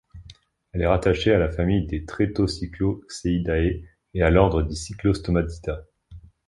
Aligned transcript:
Elle 0.71 0.81
est 0.81 0.87
rattachée 0.87 1.31
à 1.31 1.37
la 1.37 1.51
famille 1.51 1.85
des 1.85 2.05
Tretocycloeciidae 2.05 3.83
et 4.15 4.23
à 4.23 4.31
l'ordre 4.31 4.63
des 4.63 4.73
Cyclostomatida. 4.73 5.85